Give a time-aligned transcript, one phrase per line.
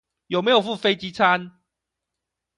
[0.25, 1.51] 有沒有附飛機餐